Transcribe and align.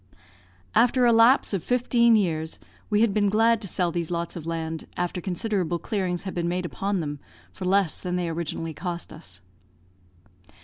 After 0.73 1.05
a 1.05 1.13
lapse 1.13 1.53
of 1.53 1.63
fifteen 1.63 2.15
years, 2.15 2.59
we 2.89 3.01
have 3.01 3.13
been 3.13 3.29
glad 3.29 3.61
to 3.61 3.67
sell 3.67 3.91
these 3.91 4.09
lots 4.09 4.35
of 4.35 4.47
land, 4.47 4.87
after 4.97 5.21
considerable 5.21 5.77
clearings 5.77 6.23
had 6.23 6.33
been 6.33 6.49
made 6.49 6.65
upon 6.65 7.01
them, 7.01 7.19
for 7.53 7.65
less 7.65 8.01
than 8.01 8.15
they 8.15 8.27
originally 8.27 8.73
cost 8.73 9.13
us. 9.13 9.41